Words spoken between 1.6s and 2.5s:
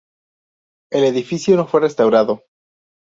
fue restaurado.